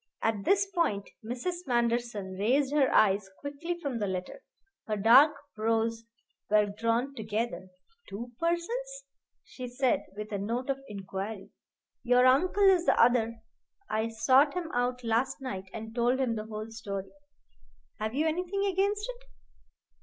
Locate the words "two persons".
8.09-9.03